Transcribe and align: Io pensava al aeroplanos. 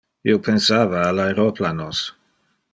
Io 0.29 0.39
pensava 0.47 1.03
al 1.11 1.23
aeroplanos. 1.27 2.03